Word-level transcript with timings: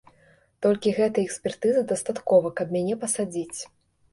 Толькі 0.65 0.93
гэтай 0.99 1.27
экспертызы 1.29 1.83
дастаткова, 1.91 2.47
каб 2.61 2.67
мяне 2.77 2.99
пасадзіць. 3.05 3.59